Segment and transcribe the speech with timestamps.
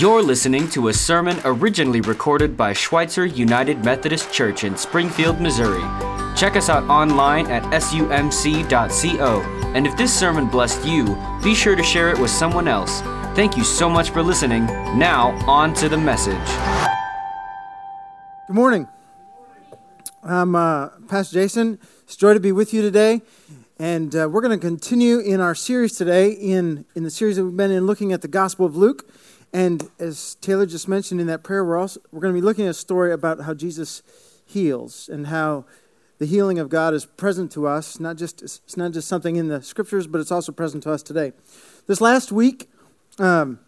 [0.00, 5.84] You're listening to a sermon originally recorded by Schweitzer United Methodist Church in Springfield, Missouri.
[6.36, 9.40] Check us out online at sumc.co.
[9.72, 13.02] And if this sermon blessed you, be sure to share it with someone else.
[13.36, 14.66] Thank you so much for listening.
[14.98, 16.34] Now, on to the message.
[18.48, 18.88] Good morning.
[20.24, 21.78] I'm uh, Pastor Jason.
[22.02, 23.22] It's joy to be with you today.
[23.78, 27.44] And uh, we're going to continue in our series today, in, in the series that
[27.44, 29.08] we've been in, looking at the Gospel of Luke.
[29.54, 32.64] And as Taylor just mentioned in that prayer, we're also we're going to be looking
[32.64, 34.02] at a story about how Jesus
[34.44, 35.64] heals and how
[36.18, 38.00] the healing of God is present to us.
[38.00, 41.04] Not just it's not just something in the scriptures, but it's also present to us
[41.04, 41.32] today.
[41.86, 42.68] This last week,
[43.20, 43.60] um,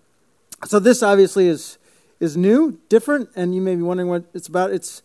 [0.64, 1.78] so this obviously is
[2.18, 4.72] is new, different, and you may be wondering what it's about.
[4.72, 5.04] It's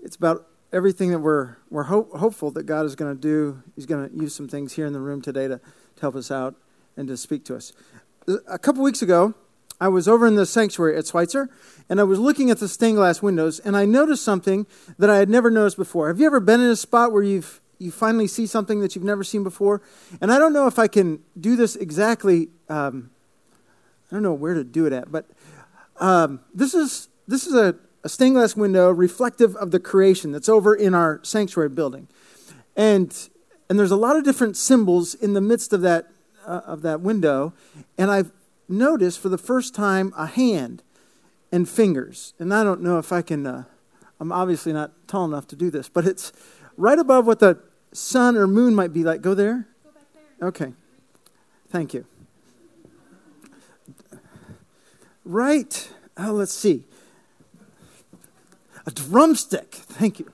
[0.00, 3.60] it's about everything that we're we're hope, hopeful that God is going to do.
[3.74, 6.30] He's going to use some things here in the room today to, to help us
[6.30, 6.54] out
[6.96, 7.72] and to speak to us.
[8.46, 9.34] A couple weeks ago,
[9.80, 11.50] I was over in the sanctuary at Schweitzer,
[11.88, 14.66] and I was looking at the stained glass windows, and I noticed something
[14.98, 16.08] that I had never noticed before.
[16.08, 19.04] Have you ever been in a spot where you've you finally see something that you've
[19.04, 19.82] never seen before?
[20.20, 22.48] And I don't know if I can do this exactly.
[22.70, 23.10] Um,
[24.10, 25.26] I don't know where to do it at, but
[26.00, 30.48] um, this is this is a, a stained glass window reflective of the creation that's
[30.48, 32.08] over in our sanctuary building,
[32.76, 33.28] and
[33.68, 36.06] and there's a lot of different symbols in the midst of that
[36.46, 37.52] uh, of that window,
[37.98, 38.30] and I've
[38.68, 40.82] notice for the first time a hand
[41.52, 42.34] and fingers.
[42.38, 43.64] And I don't know if I can, uh,
[44.20, 46.32] I'm obviously not tall enough to do this, but it's
[46.76, 47.58] right above what the
[47.92, 49.22] sun or moon might be like.
[49.22, 49.68] Go there?
[50.42, 50.72] Okay.
[51.70, 52.06] Thank you.
[55.24, 56.84] Right, oh, let's see.
[58.86, 59.74] A drumstick.
[59.74, 60.32] Thank you.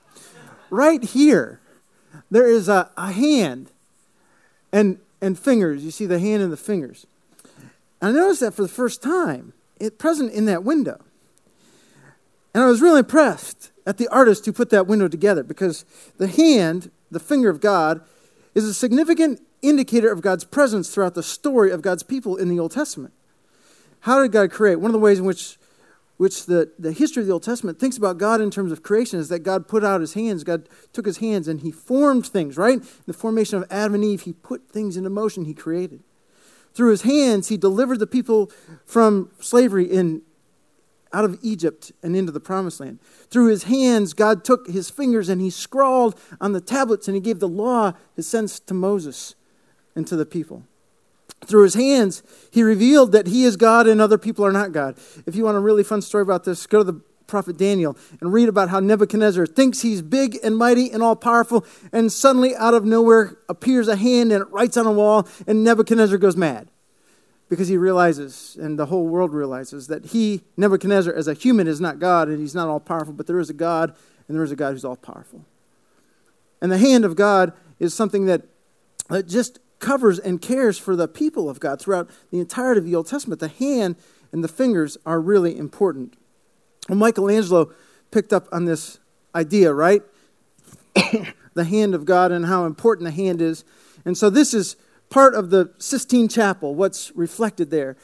[0.68, 1.60] Right here,
[2.30, 3.70] there is a, a hand
[4.70, 5.82] and, and fingers.
[5.82, 7.06] You see the hand and the fingers.
[8.02, 11.00] I noticed that for the first time, it present in that window.
[12.52, 15.84] And I was really impressed at the artist who put that window together because
[16.18, 18.02] the hand, the finger of God,
[18.54, 22.58] is a significant indicator of God's presence throughout the story of God's people in the
[22.58, 23.14] Old Testament.
[24.00, 24.76] How did God create?
[24.76, 25.56] One of the ways in which,
[26.16, 29.20] which the, the history of the Old Testament thinks about God in terms of creation
[29.20, 32.58] is that God put out his hands, God took his hands and he formed things,
[32.58, 32.78] right?
[32.78, 36.02] In the formation of Adam and Eve, he put things into motion, he created.
[36.74, 38.50] Through his hands, he delivered the people
[38.84, 40.22] from slavery in,
[41.12, 42.98] out of Egypt and into the promised land.
[43.30, 47.20] Through his hands, God took his fingers and he scrawled on the tablets and he
[47.20, 49.34] gave the law, his sense to Moses
[49.94, 50.64] and to the people.
[51.44, 54.96] Through his hands, he revealed that he is God and other people are not God.
[55.26, 57.00] If you want a really fun story about this, go to the
[57.32, 61.64] prophet Daniel and read about how Nebuchadnezzar thinks he's big and mighty and all powerful,
[61.90, 65.64] and suddenly out of nowhere appears a hand and it writes on a wall, and
[65.64, 66.68] Nebuchadnezzar goes mad
[67.48, 71.80] because he realizes, and the whole world realizes, that he, Nebuchadnezzar, as a human, is
[71.80, 73.94] not God and he's not all powerful, but there is a God
[74.28, 75.44] and there is a God who's all powerful.
[76.60, 78.42] And the hand of God is something that,
[79.26, 83.08] just covers and cares for the people of God throughout the entirety of the Old
[83.08, 83.40] Testament.
[83.40, 83.96] The hand
[84.30, 86.16] and the fingers are really important.
[86.88, 87.72] Well, Michelangelo
[88.10, 88.98] picked up on this
[89.34, 90.02] idea, right?
[91.54, 93.64] the hand of God and how important the hand is.
[94.04, 94.76] And so this is
[95.10, 97.96] part of the Sistine Chapel, what's reflected there.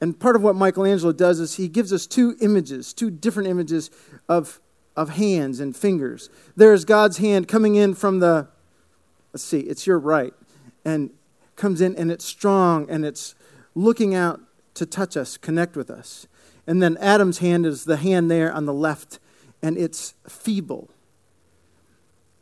[0.00, 3.90] And part of what Michelangelo does is he gives us two images, two different images
[4.28, 4.60] of,
[4.96, 6.28] of hands and fingers.
[6.56, 8.48] There's God's hand coming in from the,
[9.32, 10.34] let's see, it's your right,
[10.84, 11.10] and
[11.56, 13.34] comes in and it's strong and it's
[13.74, 14.40] looking out
[14.74, 16.26] to touch us, connect with us.
[16.66, 19.18] And then Adam's hand is the hand there on the left,
[19.62, 20.90] and it's feeble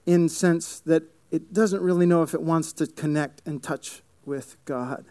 [0.07, 4.57] in sense that it doesn't really know if it wants to connect and touch with
[4.65, 5.07] God.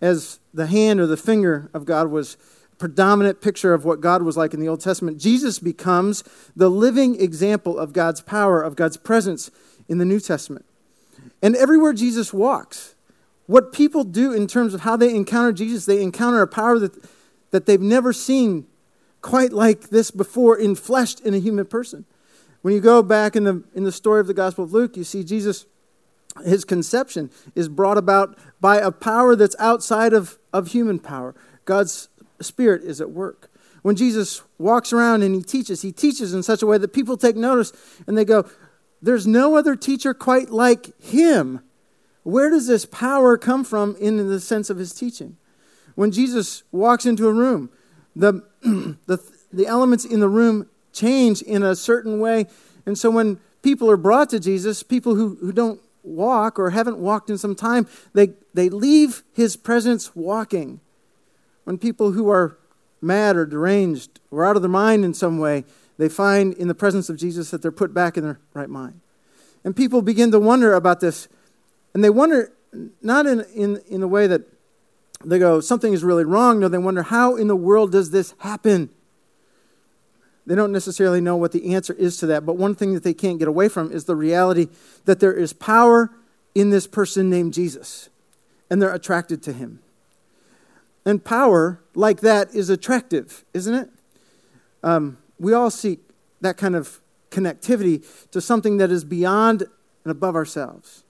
[0.00, 2.36] As the hand or the finger of God was
[2.78, 6.24] predominant picture of what God was like in the Old Testament, Jesus becomes
[6.56, 9.50] the living example of God's power, of God's presence
[9.88, 10.66] in the New Testament.
[11.40, 12.96] And everywhere Jesus walks,
[13.46, 16.92] what people do in terms of how they encounter Jesus, they encounter a power that,
[17.54, 18.66] that they've never seen
[19.22, 22.04] quite like this before, in infleshed in a human person.
[22.62, 25.04] When you go back in the, in the story of the Gospel of Luke, you
[25.04, 25.64] see Jesus,
[26.44, 31.32] his conception is brought about by a power that's outside of, of human power.
[31.64, 32.08] God's
[32.40, 33.52] Spirit is at work.
[33.82, 37.16] When Jesus walks around and he teaches, he teaches in such a way that people
[37.16, 37.72] take notice
[38.08, 38.48] and they go,
[39.00, 41.60] There's no other teacher quite like him.
[42.24, 45.36] Where does this power come from in the sense of his teaching?
[45.94, 47.70] When Jesus walks into a room,
[48.16, 49.18] the, the,
[49.52, 52.46] the elements in the room change in a certain way.
[52.86, 56.98] And so when people are brought to Jesus, people who, who don't walk or haven't
[56.98, 60.80] walked in some time, they, they leave his presence walking
[61.64, 62.58] when people who are
[63.00, 65.64] mad or deranged or out of their mind in some way,
[65.98, 69.00] they find in the presence of Jesus that they're put back in their right mind.
[69.64, 71.28] And people begin to wonder about this.
[71.94, 72.52] And they wonder
[73.02, 74.42] not in, in, in the way that
[75.24, 76.60] they go, something is really wrong.
[76.60, 78.90] No, they wonder, how in the world does this happen?
[80.46, 83.14] They don't necessarily know what the answer is to that, but one thing that they
[83.14, 84.68] can't get away from is the reality
[85.06, 86.10] that there is power
[86.54, 88.10] in this person named Jesus,
[88.70, 89.80] and they're attracted to him.
[91.06, 93.90] And power like that is attractive, isn't it?
[94.82, 96.00] Um, we all seek
[96.40, 97.00] that kind of
[97.30, 99.62] connectivity to something that is beyond
[100.04, 101.04] and above ourselves.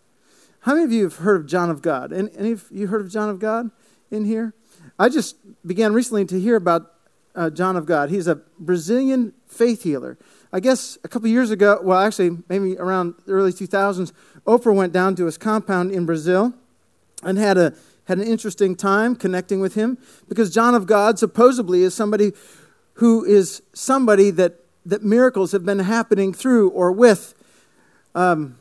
[0.60, 2.12] How many of you have heard of John of God?
[2.12, 3.70] Any, any of you heard of John of God
[4.14, 4.54] in here?
[4.98, 6.92] I just began recently to hear about
[7.34, 8.10] uh, John of God.
[8.10, 10.16] He's a Brazilian faith healer.
[10.52, 14.12] I guess a couple years ago, well, actually, maybe around the early 2000s,
[14.46, 16.54] Oprah went down to his compound in Brazil
[17.24, 17.74] and had, a,
[18.04, 22.32] had an interesting time connecting with him because John of God supposedly is somebody
[22.94, 27.34] who is somebody that, that miracles have been happening through or with.
[28.14, 28.56] Um,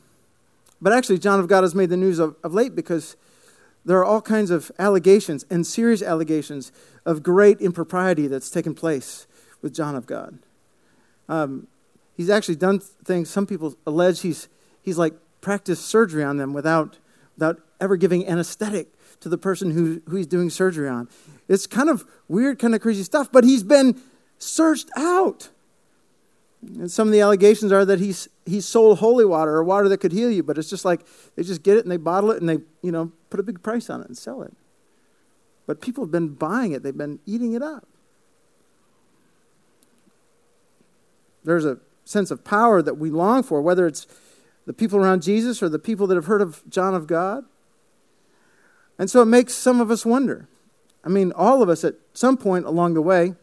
[0.82, 3.16] but actually, John of God has made the news of, of late because
[3.86, 6.72] there are all kinds of allegations and serious allegations
[7.06, 9.28] of great impropriety that's taken place
[9.62, 10.40] with John of God.
[11.28, 11.68] Um,
[12.16, 14.48] he's actually done things, some people allege he's,
[14.82, 16.98] he's like practiced surgery on them without,
[17.36, 18.88] without ever giving anesthetic
[19.20, 21.10] to the person who, who he's doing surgery on.
[21.48, 24.02] It's kind of weird, kind of crazy stuff, but he's been
[24.38, 25.50] searched out.
[26.62, 29.98] And some of the allegations are that he's, he's sold holy water or water that
[29.98, 31.02] could heal you, but it's just like
[31.36, 33.64] they just get it and they bottle it and they, you know, put a big
[33.64, 34.54] price on it and sell it.
[35.66, 37.88] But people have been buying it, they've been eating it up.
[41.44, 44.06] There's a sense of power that we long for, whether it's
[44.68, 47.44] the people around Jesus or the people that have heard of John of God.
[49.00, 50.48] And so it makes some of us wonder.
[51.04, 53.34] I mean, all of us at some point along the way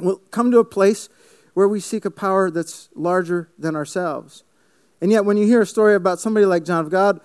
[0.00, 1.10] will come to a place
[1.52, 4.42] where we seek a power that's larger than ourselves.
[5.02, 7.20] And yet, when you hear a story about somebody like John of God,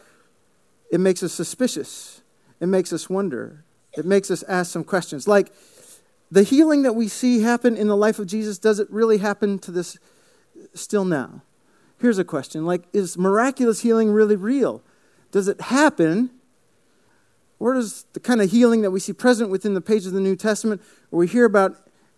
[0.94, 2.22] it makes us suspicious.
[2.60, 3.63] It makes us wonder.
[3.98, 5.28] It makes us ask some questions.
[5.28, 5.51] Like,
[6.30, 9.57] the healing that we see happen in the life of Jesus, does it really happen
[9.60, 9.98] to this
[10.75, 11.42] still now?
[12.00, 14.84] Here's a question like, is miraculous healing really real?
[15.31, 16.30] Does it happen?
[17.57, 20.22] Or does the kind of healing that we see present within the pages of the
[20.22, 20.80] New Testament,
[21.10, 21.75] or we hear about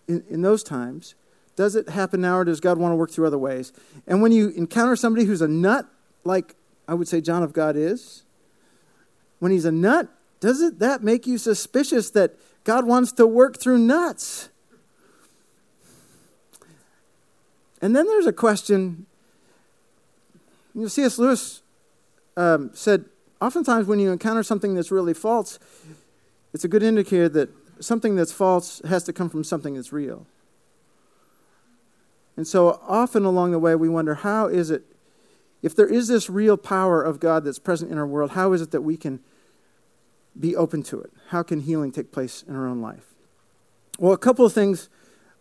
[0.09, 1.15] in, in those times,
[1.55, 3.71] does it happen now, or does God want to work through other ways?
[4.05, 5.87] And when you encounter somebody who's a nut,
[6.25, 6.57] like
[6.89, 8.24] I would say John of God is,
[9.39, 10.09] when he's a nut,
[10.39, 14.49] does it that make you suspicious that God wants to work through nuts?
[17.81, 19.05] And then there's a question.
[20.73, 21.19] You know, C.S.
[21.19, 21.61] Lewis
[22.35, 23.05] um, said,
[23.41, 25.59] oftentimes when you encounter something that's really false,
[26.53, 27.49] it's a good indicator that
[27.79, 30.25] something that's false has to come from something that's real.
[32.37, 34.83] And so often along the way, we wonder how is it,
[35.65, 38.61] if there is this real power of God that's present in our world, how is
[38.61, 39.19] it that we can
[40.39, 41.11] be open to it?
[41.29, 43.15] How can healing take place in our own life?
[43.97, 44.89] Well, a couple of things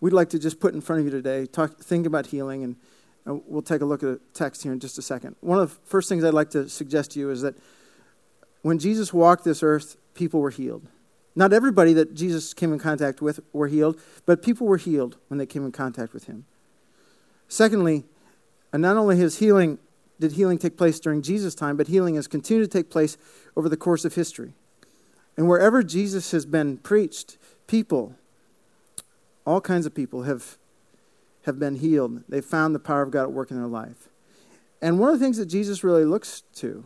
[0.01, 1.45] we'd like to just put in front of you today.
[1.45, 2.77] Talk, think about healing, and
[3.27, 5.37] uh, we'll take a look at a text here in just a second.
[5.43, 7.55] One of the first things I'd like to suggest to you is that
[8.63, 10.87] when Jesus walked this earth, people were healed.
[11.37, 15.37] Not everybody that Jesus came in contact with were healed, but people were healed when
[15.37, 16.47] they came in contact with him.
[17.47, 18.05] Secondly,
[18.73, 19.79] and not only his healing
[20.21, 23.17] did healing take place during Jesus' time, but healing has continued to take place
[23.57, 24.55] over the course of history.
[25.37, 28.15] And wherever Jesus has been preached, people,
[29.45, 30.57] all kinds of people have,
[31.45, 32.23] have been healed.
[32.29, 34.09] They've found the power of God at work in their life.
[34.81, 36.85] And one of the things that Jesus really looks to,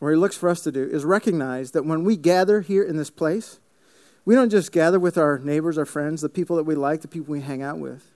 [0.00, 2.96] or he looks for us to do, is recognize that when we gather here in
[2.96, 3.60] this place,
[4.24, 7.08] we don't just gather with our neighbors, our friends, the people that we like, the
[7.08, 8.11] people we hang out with.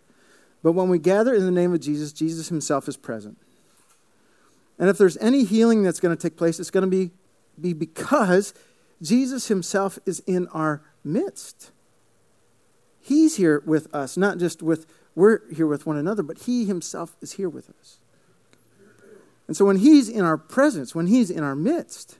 [0.66, 3.38] But when we gather in the name of Jesus, Jesus himself is present.
[4.80, 7.12] And if there's any healing that's going to take place, it's going to be,
[7.60, 8.52] be because
[9.00, 11.70] Jesus himself is in our midst.
[13.00, 17.14] He's here with us, not just with, we're here with one another, but he himself
[17.20, 17.98] is here with us.
[19.46, 22.18] And so when he's in our presence, when he's in our midst,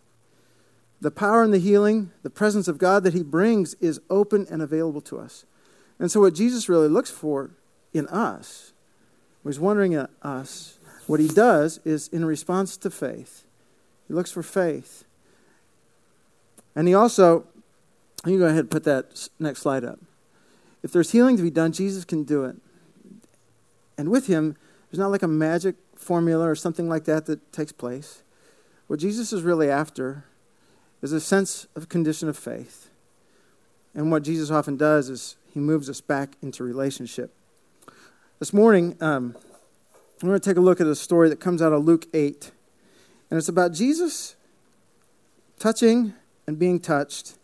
[1.00, 4.62] the power and the healing, the presence of God that he brings is open and
[4.62, 5.46] available to us.
[5.98, 7.50] And so what Jesus really looks for
[7.96, 8.72] in us,
[9.44, 13.44] he's wondering at us, what he does is in response to faith.
[14.08, 15.04] He looks for faith.
[16.74, 17.46] And he also,
[18.24, 19.98] you go ahead and put that next slide up.
[20.82, 22.56] If there's healing to be done, Jesus can do it.
[23.96, 24.56] And with him,
[24.90, 28.22] there's not like a magic formula or something like that that takes place.
[28.86, 30.24] What Jesus is really after
[31.02, 32.90] is a sense of condition of faith.
[33.94, 37.32] And what Jesus often does is he moves us back into relationship.
[38.38, 39.34] This morning, um,
[40.20, 42.50] I'm going to take a look at a story that comes out of Luke 8.
[43.30, 44.36] And it's about Jesus
[45.58, 46.12] touching
[46.46, 47.38] and being touched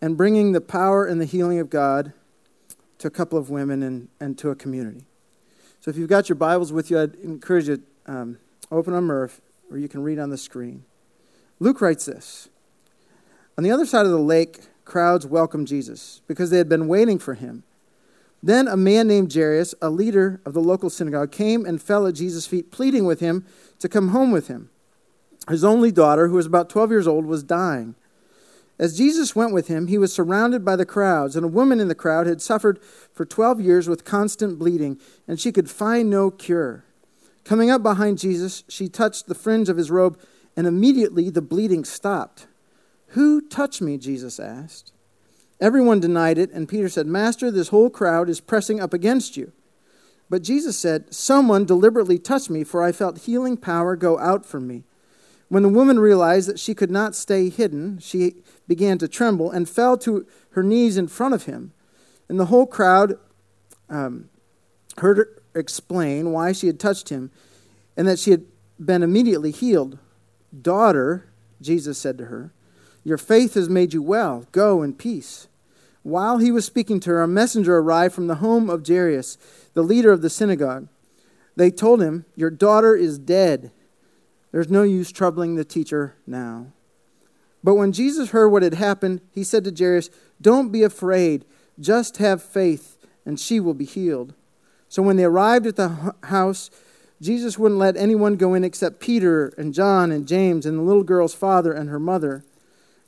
[0.00, 2.14] and bringing the power and the healing of God
[2.96, 5.04] to a couple of women and, and to a community.
[5.80, 8.38] So if you've got your Bibles with you, I'd encourage you to um,
[8.72, 10.82] open them or, if, or you can read on the screen.
[11.58, 12.48] Luke writes this
[13.58, 17.18] On the other side of the lake, crowds welcomed Jesus because they had been waiting
[17.18, 17.64] for him.
[18.42, 22.14] Then a man named Jairus, a leader of the local synagogue, came and fell at
[22.14, 23.44] Jesus' feet, pleading with him
[23.78, 24.70] to come home with him.
[25.48, 27.94] His only daughter, who was about 12 years old, was dying.
[28.78, 31.88] As Jesus went with him, he was surrounded by the crowds, and a woman in
[31.88, 32.82] the crowd had suffered
[33.12, 36.84] for 12 years with constant bleeding, and she could find no cure.
[37.44, 40.18] Coming up behind Jesus, she touched the fringe of his robe,
[40.56, 42.46] and immediately the bleeding stopped.
[43.08, 43.98] Who touched me?
[43.98, 44.92] Jesus asked.
[45.60, 49.52] Everyone denied it, and Peter said, Master, this whole crowd is pressing up against you.
[50.30, 54.66] But Jesus said, Someone deliberately touched me, for I felt healing power go out from
[54.66, 54.84] me.
[55.48, 58.36] When the woman realized that she could not stay hidden, she
[58.68, 61.72] began to tremble and fell to her knees in front of him.
[62.28, 63.18] And the whole crowd
[63.88, 64.30] um,
[64.98, 67.32] heard her explain why she had touched him
[67.96, 68.44] and that she had
[68.78, 69.98] been immediately healed.
[70.62, 71.28] Daughter,
[71.60, 72.52] Jesus said to her,
[73.02, 74.46] Your faith has made you well.
[74.52, 75.48] Go in peace.
[76.02, 79.36] While he was speaking to her, a messenger arrived from the home of Jairus,
[79.74, 80.88] the leader of the synagogue.
[81.56, 83.70] They told him, Your daughter is dead.
[84.52, 86.68] There's no use troubling the teacher now.
[87.62, 90.08] But when Jesus heard what had happened, he said to Jairus,
[90.40, 91.44] Don't be afraid,
[91.78, 94.34] just have faith, and she will be healed.
[94.88, 96.70] So when they arrived at the house,
[97.20, 101.04] Jesus wouldn't let anyone go in except Peter and John and James and the little
[101.04, 102.44] girl's father and her mother.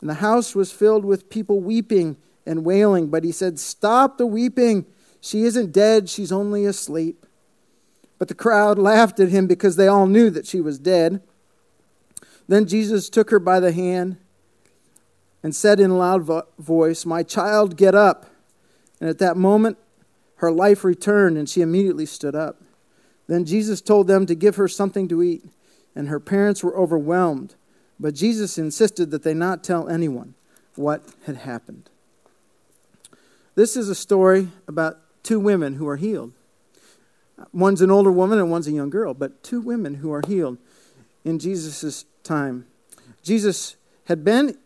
[0.01, 4.27] And the house was filled with people weeping and wailing, but he said, Stop the
[4.27, 4.87] weeping.
[5.21, 7.27] She isn't dead, she's only asleep.
[8.19, 11.23] But the crowd laughed at him because they all knew that she was dead.
[12.49, 14.17] Then Jesus took her by the hand
[15.43, 18.27] and said in a loud vo- voice, My child, get up.
[19.01, 19.79] And at that moment,
[20.37, 22.61] her life returned, and she immediately stood up.
[23.27, 25.45] Then Jesus told them to give her something to eat,
[25.95, 27.55] and her parents were overwhelmed.
[27.99, 30.35] But Jesus insisted that they not tell anyone
[30.75, 31.91] what had happened.
[33.55, 36.33] This is a story about two women who are healed.
[37.53, 40.59] One's an older woman and one's a young girl, but two women who are healed
[41.25, 42.67] in Jesus' time.
[43.23, 44.57] Jesus had been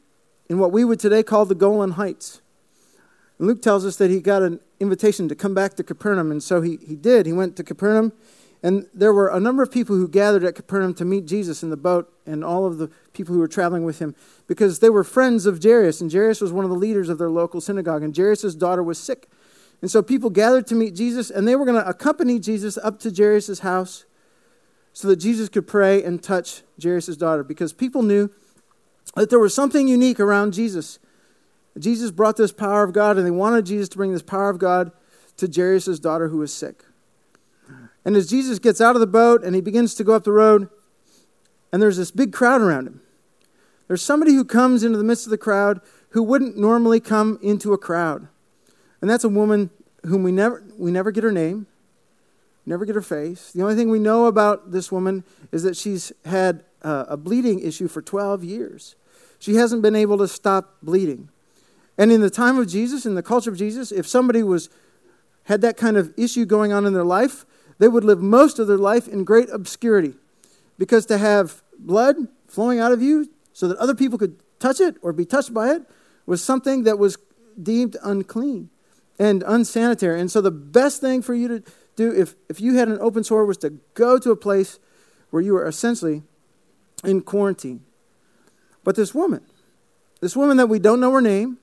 [0.48, 2.40] in what we would today call the Golan Heights.
[3.38, 6.42] And Luke tells us that he got an invitation to come back to Capernaum, and
[6.42, 7.26] so he, he did.
[7.26, 8.12] He went to Capernaum,
[8.62, 11.70] and there were a number of people who gathered at Capernaum to meet Jesus in
[11.70, 14.14] the boat and all of the people who were traveling with him
[14.46, 17.30] because they were friends of Jairus, and Jairus was one of the leaders of their
[17.30, 19.28] local synagogue, and Jairus' daughter was sick.
[19.82, 22.98] And so people gathered to meet Jesus, and they were going to accompany Jesus up
[23.00, 24.06] to Jairus' house
[24.92, 28.30] so that Jesus could pray and touch Jairus' daughter because people knew
[29.14, 30.98] that there was something unique around Jesus.
[31.78, 34.58] Jesus brought this power of God, and they wanted Jesus to bring this power of
[34.58, 34.92] God
[35.36, 36.82] to Jairus' daughter who was sick.
[38.06, 40.30] And as Jesus gets out of the boat and he begins to go up the
[40.30, 40.68] road,
[41.72, 43.00] and there's this big crowd around him.
[43.88, 47.72] There's somebody who comes into the midst of the crowd who wouldn't normally come into
[47.72, 48.28] a crowd.
[49.00, 49.70] And that's a woman
[50.04, 51.66] whom we never, we never get her name,
[52.64, 53.50] never get her face.
[53.50, 57.58] The only thing we know about this woman is that she's had uh, a bleeding
[57.58, 58.94] issue for 12 years.
[59.40, 61.28] She hasn't been able to stop bleeding.
[61.98, 64.70] And in the time of Jesus, in the culture of Jesus, if somebody was
[65.44, 67.44] had that kind of issue going on in their life,
[67.78, 70.14] they would live most of their life in great obscurity.
[70.78, 72.16] Because to have blood
[72.48, 75.70] flowing out of you so that other people could touch it or be touched by
[75.70, 75.82] it
[76.26, 77.16] was something that was
[77.62, 78.70] deemed unclean
[79.18, 80.20] and unsanitary.
[80.20, 81.62] And so the best thing for you to
[81.96, 84.78] do if, if you had an open sore was to go to a place
[85.30, 86.22] where you were essentially
[87.04, 87.82] in quarantine.
[88.84, 89.42] But this woman,
[90.20, 91.58] this woman that we don't know her name,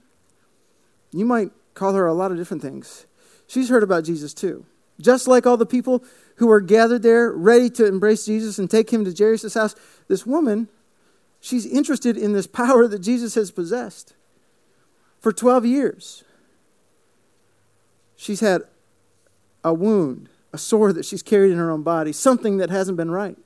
[1.11, 3.05] you might call her a lot of different things.
[3.47, 4.65] She's heard about Jesus too.
[4.99, 6.03] Just like all the people
[6.37, 9.75] who were gathered there ready to embrace Jesus and take him to Jairus' house,
[10.07, 10.67] this woman,
[11.39, 14.13] she's interested in this power that Jesus has possessed.
[15.19, 16.23] For 12 years,
[18.15, 18.63] she's had
[19.63, 23.11] a wound, a sore that she's carried in her own body, something that hasn't been
[23.11, 23.37] right.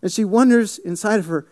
[0.00, 1.46] And she wonders inside of her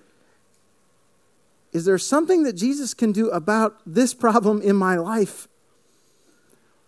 [1.76, 5.46] is there something that Jesus can do about this problem in my life?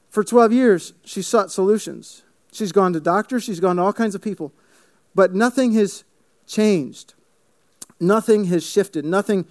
[0.09, 2.23] For 12 years, she sought solutions.
[2.53, 4.53] She's gone to doctors, she's gone to all kinds of people,
[5.15, 6.05] but nothing has
[6.47, 7.15] changed.
[8.01, 9.05] Nothing has shifted.
[9.05, 9.47] Nothing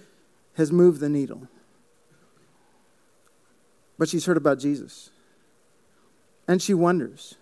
[0.54, 1.48] has moved the needle.
[3.98, 5.10] but she's heard about Jesus.
[6.46, 7.34] And she wonders.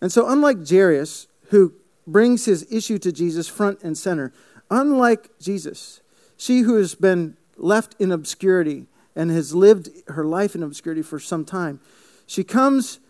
[0.00, 1.72] And so, unlike Jairus, who
[2.06, 4.30] brings his issue to Jesus front and center,
[4.70, 6.02] unlike Jesus,
[6.36, 11.18] she who has been left in obscurity and has lived her life in obscurity for
[11.18, 11.80] some time,
[12.26, 13.00] she comes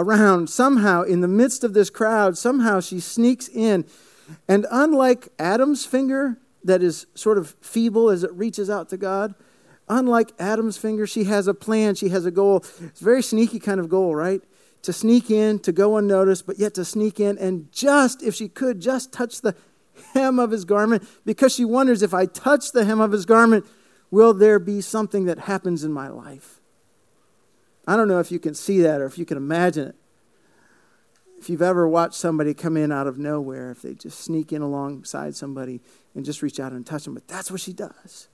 [0.00, 3.84] around somehow in the midst of this crowd, somehow she sneaks in.
[4.48, 9.34] And unlike Adam's finger, that is sort of feeble as it reaches out to God,
[9.88, 12.64] unlike Adam's finger, she has a plan, she has a goal.
[12.80, 14.42] It's a very sneaky kind of goal, right?
[14.82, 18.48] To sneak in, to go unnoticed, but yet to sneak in and just, if she
[18.48, 19.54] could, just touch the
[20.14, 23.66] hem of his garment because she wonders if I touch the hem of his garment,
[24.10, 26.59] will there be something that happens in my life?
[27.90, 29.96] I don't know if you can see that or if you can imagine it.
[31.40, 34.62] If you've ever watched somebody come in out of nowhere, if they just sneak in
[34.62, 35.80] alongside somebody
[36.14, 38.28] and just reach out and touch them, but that's what she does.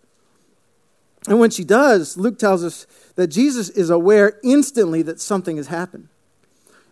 [1.27, 5.69] And when she does, Luke tells us that Jesus is aware instantly that something has
[5.69, 6.09] happened.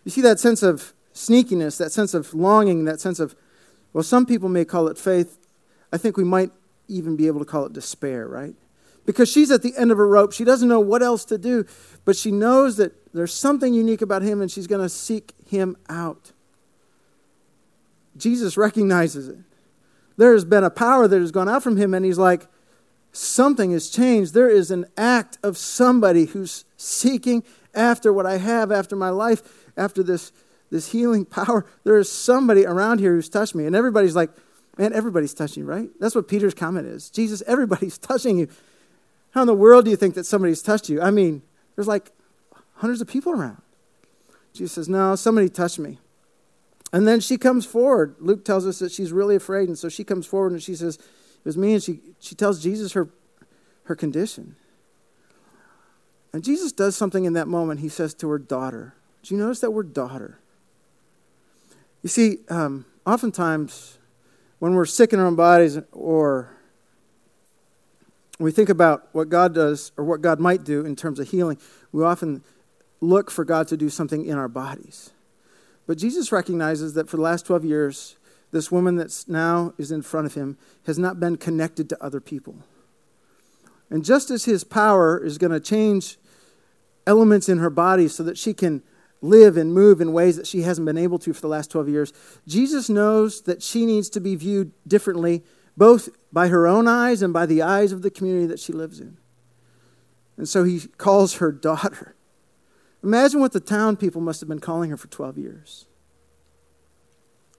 [0.03, 3.35] You see that sense of sneakiness, that sense of longing, that sense of,
[3.93, 5.37] well, some people may call it faith.
[5.93, 6.49] I think we might
[6.87, 8.55] even be able to call it despair, right?
[9.05, 10.31] Because she's at the end of her rope.
[10.33, 11.65] She doesn't know what else to do,
[12.05, 15.77] but she knows that there's something unique about him and she's going to seek him
[15.89, 16.31] out.
[18.17, 19.37] Jesus recognizes it.
[20.17, 22.47] There has been a power that has gone out from him, and he's like,
[23.11, 24.33] something has changed.
[24.33, 27.43] There is an act of somebody who's seeking
[27.73, 29.41] after what I have, after my life,
[29.75, 30.31] after this,
[30.69, 31.65] this healing power.
[31.83, 33.65] There is somebody around here who's touched me.
[33.65, 34.29] And everybody's like,
[34.77, 35.89] man, everybody's touching right?
[35.99, 37.09] That's what Peter's comment is.
[37.09, 38.47] Jesus, everybody's touching you.
[39.35, 41.01] How in the world do you think that somebody's touched you?
[41.01, 41.41] I mean,
[41.75, 42.11] there's like
[42.75, 43.61] hundreds of people around.
[44.53, 45.99] Jesus says, no, somebody touched me.
[46.93, 48.15] And then she comes forward.
[48.19, 49.67] Luke tells us that she's really afraid.
[49.67, 52.63] And so she comes forward and she says, it was me, and she, she tells
[52.63, 53.09] Jesus her,
[53.83, 54.55] her condition.
[56.31, 57.81] And Jesus does something in that moment.
[57.81, 58.93] He says to her, daughter.
[59.21, 60.39] Do you notice that word daughter?
[62.01, 63.97] You see, um, oftentimes
[64.59, 66.54] when we're sick in our own bodies or
[68.39, 71.57] we think about what God does or what God might do in terms of healing,
[71.91, 72.43] we often
[73.01, 75.11] look for God to do something in our bodies.
[75.87, 78.17] But Jesus recognizes that for the last 12 years,
[78.51, 82.19] this woman that's now is in front of him has not been connected to other
[82.19, 82.55] people.
[83.89, 86.17] And just as his power is going to change
[87.05, 88.81] elements in her body so that she can
[89.21, 91.89] live and move in ways that she hasn't been able to for the last 12
[91.89, 92.13] years,
[92.47, 95.43] Jesus knows that she needs to be viewed differently,
[95.77, 98.99] both by her own eyes and by the eyes of the community that she lives
[98.99, 99.17] in.
[100.37, 102.15] And so he calls her daughter.
[103.03, 105.85] Imagine what the town people must have been calling her for 12 years.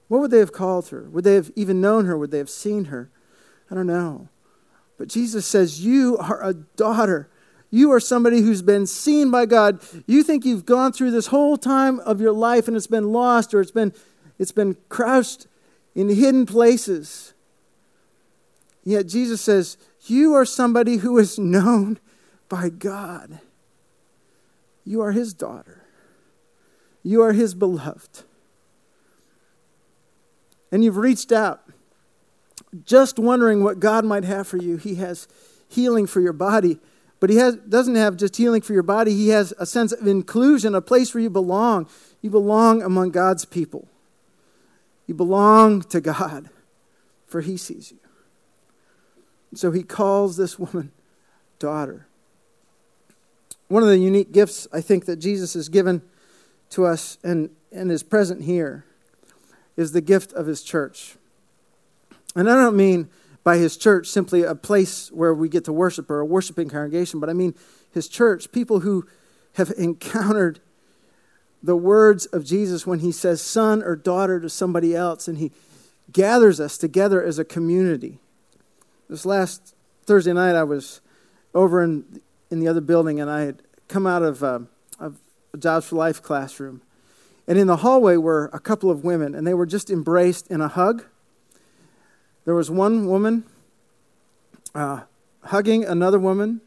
[0.09, 1.09] What would they have called her?
[1.11, 2.17] Would they have even known her?
[2.17, 3.11] Would they have seen her?
[3.71, 4.29] I don't know.
[4.99, 7.29] But Jesus says, You are a daughter.
[7.71, 9.81] You are somebody who's been seen by God.
[10.07, 13.53] You think you've gone through this whole time of your life and it's been lost
[13.53, 13.93] or it's been,
[14.39, 15.47] it's been crouched
[15.95, 17.35] in hidden places.
[18.87, 21.99] Yet Jesus says, You are somebody who is known
[22.49, 23.40] by God.
[24.87, 25.83] You are his daughter.
[27.03, 28.22] You are his beloved
[30.77, 31.62] and you've reached out
[32.85, 34.77] just wondering what God might have for you.
[34.77, 35.29] He has
[35.68, 36.79] healing for your body,
[37.20, 40.07] but He has, doesn't have just healing for your body, He has a sense of
[40.07, 41.88] inclusion, a place where you belong.
[42.20, 43.88] You belong among God's people.
[45.07, 46.51] You belong to God,
[47.27, 47.99] for He sees you.
[49.55, 50.93] So He calls this woman
[51.59, 52.07] daughter.
[53.69, 56.03] One of the unique gifts I think that Jesus has given
[56.71, 58.85] to us and, and is present here
[59.77, 61.17] is the gift of his church.
[62.35, 63.09] And I don't mean
[63.45, 67.21] by his church simply a place where we get to worship or a worshiping congregation,
[67.21, 67.55] but I mean
[67.91, 69.07] his church, people who
[69.55, 70.61] have encountered
[71.63, 75.51] the words of Jesus when he says son or daughter to somebody else and he
[76.13, 78.19] gathers us together as a community.
[79.09, 81.01] This last Thursday night, I was
[81.55, 84.61] over in, in the other building and I had come out of, uh,
[84.99, 85.19] of
[85.55, 86.83] a Jobs for Life classroom.
[87.47, 90.61] And in the hallway were a couple of women, and they were just embraced in
[90.61, 91.05] a hug.
[92.45, 93.45] There was one woman
[94.75, 95.03] uh,
[95.45, 96.61] hugging another woman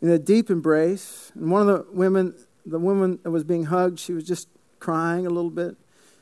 [0.00, 1.32] in a deep embrace.
[1.34, 5.26] And one of the women, the woman that was being hugged, she was just crying
[5.26, 5.76] a little bit.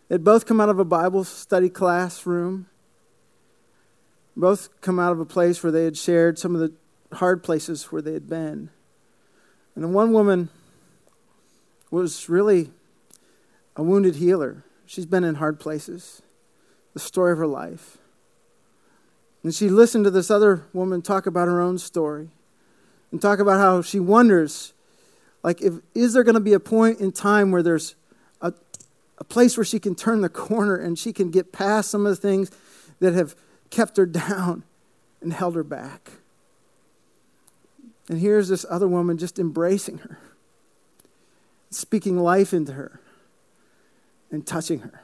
[0.08, 2.68] They'd both come out of a Bible study classroom,
[4.36, 6.72] both come out of a place where they had shared some of the
[7.16, 8.70] hard places where they had been.
[9.74, 10.48] And the one woman
[11.90, 12.70] was really
[13.76, 14.64] a wounded healer.
[14.86, 16.22] She's been in hard places,
[16.94, 17.98] the story of her life.
[19.42, 22.28] And she listened to this other woman talk about her own story
[23.10, 24.72] and talk about how she wonders
[25.42, 27.96] Like, if, is there going to be a point in time where there's
[28.40, 28.52] a,
[29.18, 32.10] a place where she can turn the corner and she can get past some of
[32.10, 32.50] the things
[33.00, 33.34] that have
[33.72, 34.62] kept her down
[35.20, 36.12] and held her back?
[38.08, 40.18] And here's this other woman just embracing her,
[41.70, 43.00] speaking life into her,
[44.30, 45.02] and touching her.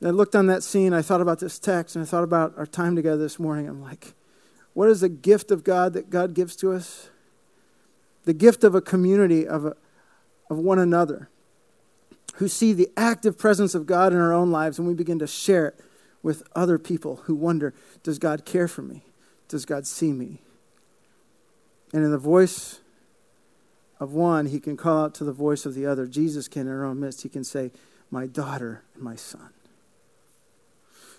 [0.00, 2.54] And I looked on that scene, I thought about this text, and I thought about
[2.56, 3.68] our time together this morning.
[3.68, 4.14] I'm like,
[4.72, 7.10] what is the gift of God that God gives to us?
[8.24, 9.76] The gift of a community, of, a,
[10.50, 11.28] of one another,
[12.36, 15.26] who see the active presence of God in our own lives, and we begin to
[15.26, 15.80] share it
[16.24, 19.04] with other people who wonder Does God care for me?
[19.46, 20.40] Does God see me?
[21.92, 22.80] And in the voice
[24.00, 26.06] of one, he can call out to the voice of the other.
[26.06, 27.70] Jesus can, in our own midst, he can say,
[28.10, 29.50] My daughter and my son.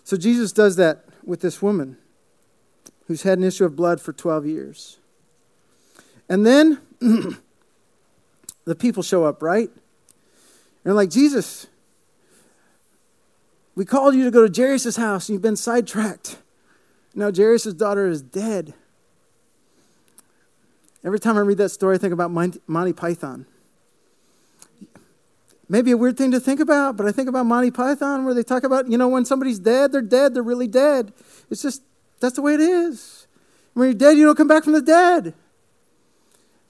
[0.03, 1.97] So Jesus does that with this woman
[3.07, 4.97] who's had an issue of blood for 12 years.
[6.27, 6.81] And then
[8.65, 9.69] the people show up, right?
[9.69, 9.79] And
[10.83, 11.67] they're like, Jesus,
[13.75, 16.37] we called you to go to Jairus' house and you've been sidetracked.
[17.13, 18.73] Now Jairus' daughter is dead.
[21.03, 23.45] Every time I read that story, I think about Monty Python.
[25.67, 28.43] Maybe a weird thing to think about, but I think about Monty Python where they
[28.43, 31.11] talk about, you know, when somebody's dead, they're dead, they're really dead.
[31.49, 31.83] It's just,
[32.19, 33.27] that's the way it is.
[33.73, 35.33] When you're dead, you don't come back from the dead.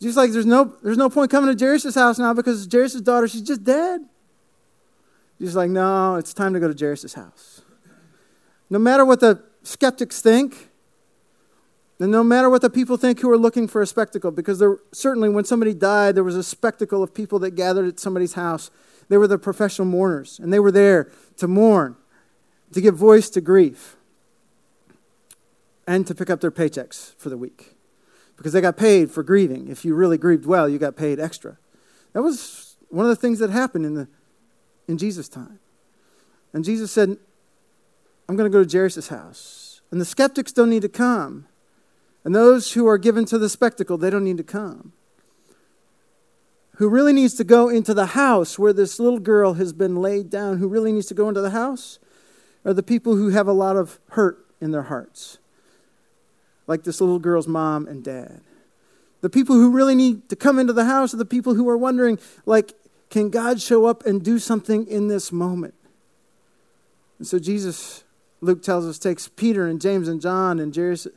[0.02, 3.28] Just like there's no, there's no point coming to Jairus' house now because Jairus' daughter,
[3.28, 4.02] she's just dead.
[5.40, 7.62] He's like, no, it's time to go to Jairus' house.
[8.70, 10.70] No matter what the skeptics think,
[12.00, 14.78] and no matter what the people think who are looking for a spectacle, because there
[14.92, 18.70] certainly when somebody died, there was a spectacle of people that gathered at somebody's house.
[19.08, 21.96] They were the professional mourners, and they were there to mourn,
[22.74, 23.96] to give voice to grief,
[25.88, 27.76] and to pick up their paychecks for the week.
[28.36, 29.70] Because they got paid for grieving.
[29.70, 31.58] If you really grieved well, you got paid extra.
[32.12, 34.08] That was one of the things that happened in, the,
[34.88, 35.60] in Jesus' time.
[36.54, 37.18] And Jesus said,
[38.28, 39.82] I'm going to go to Jairus' house.
[39.92, 41.48] And the skeptics don't need to come
[42.26, 44.94] and those who are given to the spectacle, they don't need to come.
[46.78, 50.32] Who really needs to go into the house where this little girl has been laid
[50.32, 52.00] down, who really needs to go into the house,
[52.66, 55.38] are the people who have a lot of hurt in their hearts,
[56.66, 58.42] like this little girl's mom and dad.
[59.22, 61.78] The people who really need to come into the house are the people who are
[61.78, 62.18] wondering,
[62.48, 62.74] like,
[63.10, 65.76] can God show up and do something in this moment?
[67.18, 68.04] And so Jesus,
[68.42, 71.08] Luke tells us, takes Peter and James and John and Jairus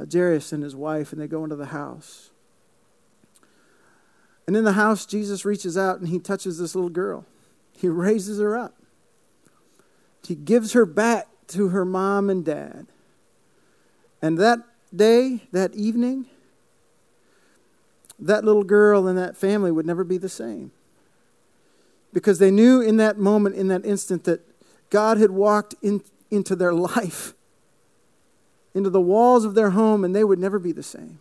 [0.00, 2.30] uh, Jairus and his wife, and they go into the house.
[4.46, 7.24] And in the house, Jesus reaches out and he touches this little girl.
[7.76, 8.74] He raises her up.
[10.26, 12.86] He gives her back to her mom and dad.
[14.22, 14.58] And that
[14.94, 16.26] day, that evening,
[18.18, 20.72] that little girl and that family would never be the same.
[22.12, 24.40] Because they knew in that moment, in that instant, that
[24.90, 27.34] God had walked in, into their life
[28.74, 31.18] into the walls of their home, and they would never be the same.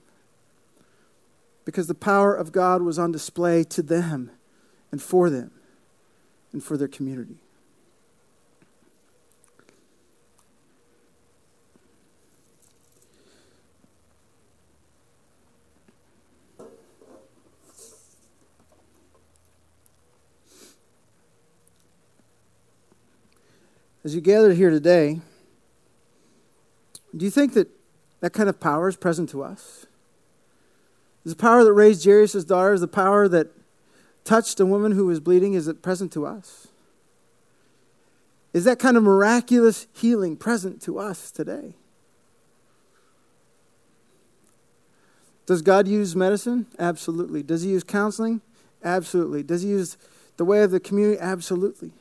[1.65, 4.31] Because the power of God was on display to them
[4.91, 5.51] and for them
[6.51, 7.37] and for their community.
[24.09, 25.21] As you gathered here today,
[27.15, 27.67] do you think that
[28.21, 29.85] that kind of power is present to us?
[31.23, 33.49] Is the power that raised Jairus' daughter, is the power that
[34.23, 36.69] touched a woman who was bleeding, is it present to us?
[38.51, 41.75] Is that kind of miraculous healing present to us today?
[45.45, 46.65] Does God use medicine?
[46.79, 47.43] Absolutely.
[47.43, 48.41] Does He use counseling?
[48.83, 49.43] Absolutely.
[49.43, 49.97] Does He use
[50.37, 51.19] the way of the community?
[51.19, 51.91] Absolutely.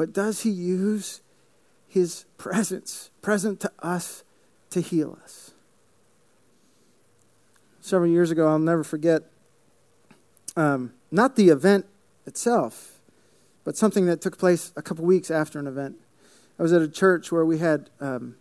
[0.00, 1.20] But does He use
[1.86, 4.24] his presence, present to us
[4.70, 5.50] to heal us.
[7.82, 9.24] Several years ago, I'll never forget,
[10.56, 11.84] um, not the event
[12.24, 13.02] itself,
[13.62, 15.96] but something that took place a couple weeks after an event.
[16.58, 18.36] I was at a church where we had um,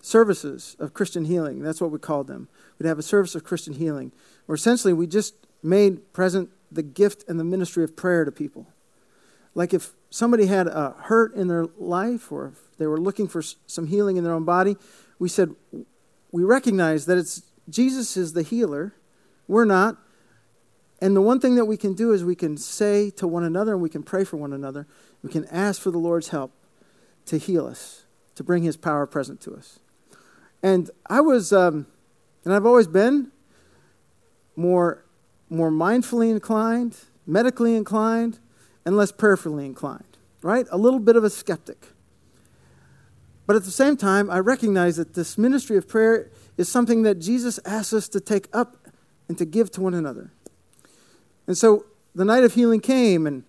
[0.00, 1.60] services of Christian healing.
[1.62, 2.46] That's what we called them.
[2.78, 4.12] We'd have a service of Christian healing,
[4.46, 8.68] where essentially we just made present the gift and the ministry of prayer to people.
[9.54, 13.42] Like if somebody had a hurt in their life or if they were looking for
[13.66, 14.76] some healing in their own body,
[15.18, 15.54] we said,
[16.30, 18.94] we recognize that it's Jesus is the healer.
[19.46, 19.98] We're not.
[21.00, 23.72] And the one thing that we can do is we can say to one another
[23.72, 24.86] and we can pray for one another.
[25.22, 26.52] We can ask for the Lord's help
[27.26, 28.04] to heal us,
[28.36, 29.80] to bring his power present to us.
[30.62, 31.86] And I was, um,
[32.44, 33.32] and I've always been
[34.54, 35.04] more,
[35.48, 38.38] more mindfully inclined, medically inclined,
[38.84, 40.66] and less prayerfully inclined, right?
[40.70, 41.88] A little bit of a skeptic.
[43.46, 47.18] But at the same time, I recognize that this ministry of prayer is something that
[47.18, 48.76] Jesus asks us to take up
[49.28, 50.32] and to give to one another.
[51.46, 53.44] And so the night of healing came, and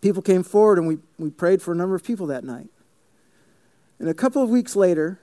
[0.00, 2.68] people came forward, and we, we prayed for a number of people that night.
[3.98, 5.20] And a couple of weeks later,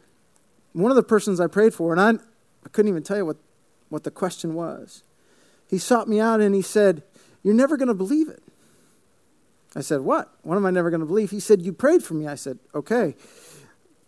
[0.74, 2.24] one of the persons I prayed for, and I,
[2.66, 3.38] I couldn't even tell you what,
[3.90, 5.04] what the question was,
[5.68, 7.04] he sought me out and he said,
[7.44, 8.42] You're never going to believe it.
[9.76, 10.34] I said, What?
[10.42, 11.32] What am I never going to believe?
[11.32, 12.28] He said, You prayed for me.
[12.28, 13.16] I said, Okay.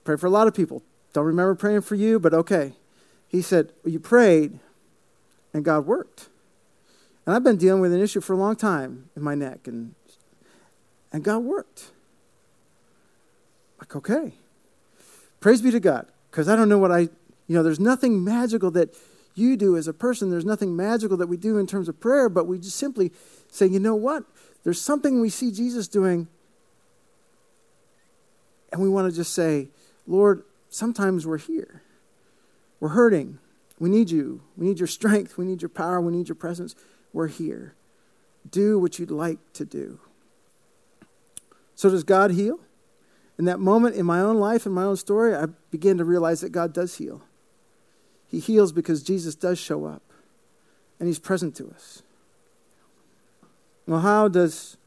[0.04, 0.82] Pray for a lot of people.
[1.14, 2.74] Don't remember praying for you, but okay.
[3.28, 4.60] He said, well, You prayed,
[5.54, 6.30] and God worked.
[7.26, 9.94] And I've been dealing with an issue for a long time in my neck, and,
[11.12, 11.92] and God worked.
[13.80, 14.34] Like, okay.
[15.40, 17.00] Praise be to God, because I don't know what I,
[17.48, 18.96] you know, there's nothing magical that
[19.36, 20.30] you do as a person.
[20.30, 23.12] There's nothing magical that we do in terms of prayer, but we just simply
[23.52, 24.24] say, you know what?
[24.64, 26.28] There's something we see Jesus doing,
[28.72, 29.70] and we want to just say,
[30.08, 31.82] Lord, sometimes we're here.
[32.80, 33.40] We're hurting.
[33.80, 34.42] We need you.
[34.56, 35.38] We need your strength.
[35.38, 36.00] We need your power.
[36.00, 36.76] We need your presence.
[37.14, 37.76] We're here.
[38.50, 40.00] Do what you'd like to do.
[41.76, 42.60] So, does God heal?
[43.40, 46.42] In that moment in my own life and my own story, I began to realize
[46.42, 47.24] that God does heal.
[48.28, 50.04] He heals because Jesus does show up
[51.00, 52.04] and he's present to us.
[53.88, 54.78] Well, how does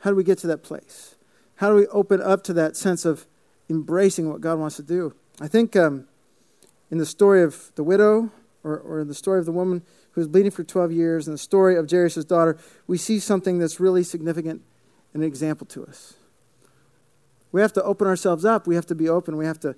[0.00, 1.16] how do we get to that place?
[1.56, 3.26] How do we open up to that sense of
[3.68, 5.14] embracing what God wants to do?
[5.40, 6.06] I think um,
[6.90, 8.30] in the story of the widow,
[8.64, 9.82] or, or the story of the woman
[10.12, 13.58] who was bleeding for 12 years, and the story of Jairus' daughter, we see something
[13.58, 14.62] that's really significant
[15.12, 16.14] and an example to us.
[17.52, 18.66] We have to open ourselves up.
[18.66, 19.36] We have to be open.
[19.36, 19.76] We have to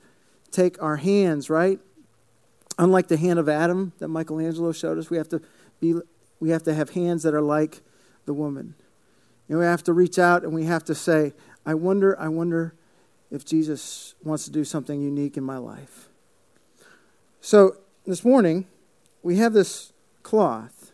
[0.50, 1.80] take our hands, right?
[2.78, 5.40] Unlike the hand of Adam that Michelangelo showed us, we have to
[5.80, 5.94] be
[6.38, 7.82] we have to have hands that are like
[8.24, 8.74] the woman.
[9.48, 11.34] And we have to reach out and we have to say,
[11.66, 12.74] I wonder, I wonder
[13.30, 16.08] if Jesus wants to do something unique in my life.
[17.40, 18.66] So this morning,
[19.22, 20.92] we have this cloth,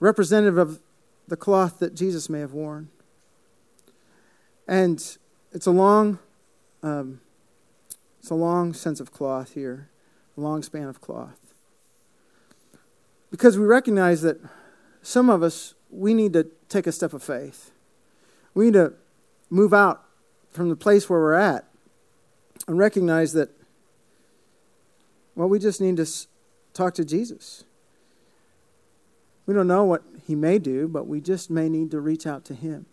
[0.00, 0.80] representative of
[1.28, 2.88] the cloth that Jesus may have worn.
[4.68, 4.96] And
[5.52, 6.18] it's a long,
[6.82, 7.20] um,
[8.18, 9.88] it's a long sense of cloth here,
[10.36, 11.54] a long span of cloth.
[13.30, 14.40] Because we recognize that
[15.02, 17.70] some of us, we need to take a step of faith.
[18.54, 18.94] We need to
[19.50, 20.04] move out
[20.50, 21.64] from the place where we're at
[22.66, 23.50] and recognize that,
[25.34, 26.06] well, we just need to
[26.72, 27.64] talk to Jesus.
[29.46, 32.44] We don't know what he may do, but we just may need to reach out
[32.46, 32.86] to him.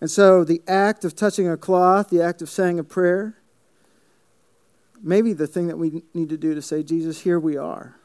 [0.00, 3.36] And so the act of touching a cloth, the act of saying a prayer,
[5.02, 7.96] maybe the thing that we need to do to say, Jesus, here we are.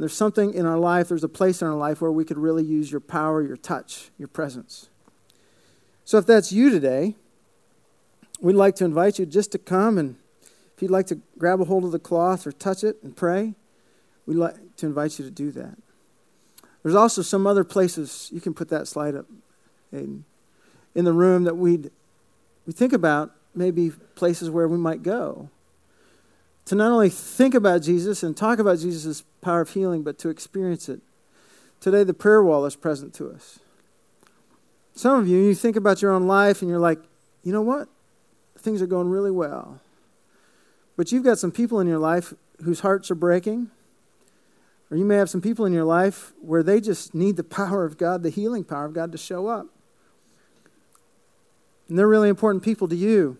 [0.00, 2.64] There's something in our life, there's a place in our life where we could really
[2.64, 4.88] use your power, your touch, your presence.
[6.04, 7.16] So if that's you today,
[8.40, 10.16] we'd like to invite you just to come and
[10.74, 13.54] if you'd like to grab a hold of the cloth or touch it and pray,
[14.24, 15.76] we'd like to invite you to do that.
[16.82, 19.26] There's also some other places, you can put that slide up,
[19.92, 20.22] Aiden
[20.94, 21.90] in the room that we'd
[22.66, 25.50] we think about maybe places where we might go
[26.70, 30.28] to not only think about Jesus and talk about Jesus' power of healing, but to
[30.28, 31.00] experience it.
[31.80, 33.58] Today, the prayer wall is present to us.
[34.94, 37.00] Some of you, you think about your own life and you're like,
[37.42, 37.88] you know what?
[38.56, 39.80] Things are going really well.
[40.96, 43.72] But you've got some people in your life whose hearts are breaking.
[44.92, 47.84] Or you may have some people in your life where they just need the power
[47.84, 49.66] of God, the healing power of God to show up.
[51.88, 53.38] And they're really important people to you.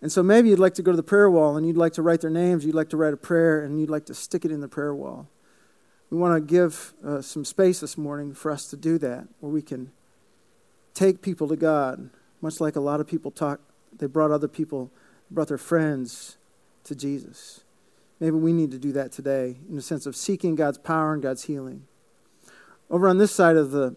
[0.00, 2.02] And so maybe you'd like to go to the prayer wall and you'd like to
[2.02, 4.52] write their names, you'd like to write a prayer, and you'd like to stick it
[4.52, 5.28] in the prayer wall.
[6.10, 9.52] We want to give uh, some space this morning for us to do that, where
[9.52, 9.90] we can
[10.94, 13.60] take people to God, much like a lot of people talk.
[13.96, 14.90] They brought other people,
[15.30, 16.36] brought their friends
[16.84, 17.62] to Jesus.
[18.20, 21.22] Maybe we need to do that today in the sense of seeking God's power and
[21.22, 21.84] God's healing.
[22.90, 23.96] Over on this side of the,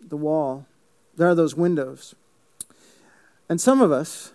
[0.00, 0.66] the wall,
[1.16, 2.14] there are those windows.
[3.48, 4.32] And some of us,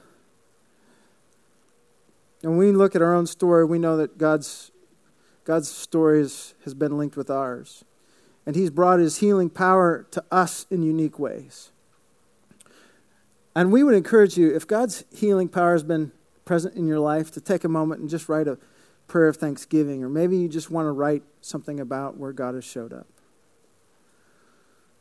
[2.51, 4.71] when we look at our own story, we know that God's,
[5.43, 7.83] God's story is, has been linked with ours.
[8.45, 11.71] And He's brought His healing power to us in unique ways.
[13.55, 16.11] And we would encourage you, if God's healing power has been
[16.43, 18.57] present in your life, to take a moment and just write a
[19.07, 20.03] prayer of thanksgiving.
[20.03, 23.07] Or maybe you just want to write something about where God has showed up.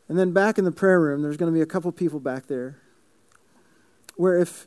[0.09, 2.47] And then back in the prayer room, there's going to be a couple people back
[2.47, 2.79] there
[4.17, 4.67] where if,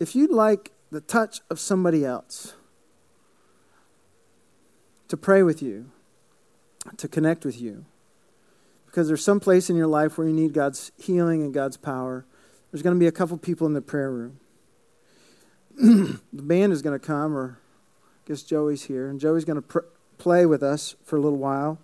[0.00, 2.54] if you'd like the touch of somebody else
[5.08, 5.90] to pray with you,
[6.96, 7.84] to connect with you.
[8.86, 12.26] Because there's some place in your life where you need God's healing and God's power.
[12.70, 14.40] There's going to be a couple people in the prayer room.
[15.76, 17.58] the band is going to come, or
[18.24, 19.78] I guess Joey's here, and Joey's going to pr-
[20.18, 21.78] play with us for a little while.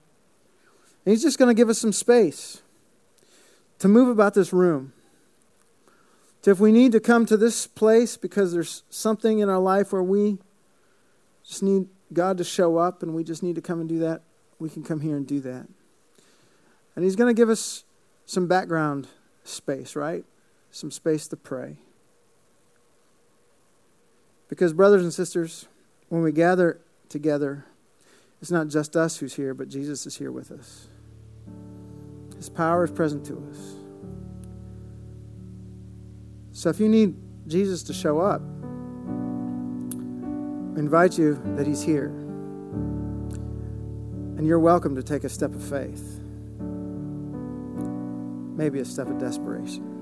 [1.04, 2.62] And he's just going to give us some space
[3.78, 4.92] to move about this room.
[6.46, 9.92] To if we need to come to this place because there's something in our life
[9.92, 10.38] where we
[11.44, 14.22] just need God to show up and we just need to come and do that,
[14.60, 15.66] we can come here and do that.
[16.94, 17.82] And He's going to give us
[18.26, 19.08] some background
[19.42, 20.24] space, right?
[20.70, 21.78] Some space to pray.
[24.48, 25.66] Because, brothers and sisters,
[26.10, 26.78] when we gather
[27.08, 27.64] together,
[28.40, 30.86] it's not just us who's here, but Jesus is here with us.
[32.36, 33.75] His power is present to us.
[36.56, 37.14] So if you need
[37.46, 38.40] Jesus to show up,
[40.74, 42.06] I invite you that He's here.
[44.38, 46.18] And you're welcome to take a step of faith,
[48.56, 49.95] maybe a step of desperation.